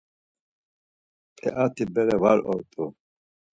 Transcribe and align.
P̌eat̆i 1.35 1.83
bere 1.93 2.17
var 2.21 2.39
ort̆u. 2.51 2.83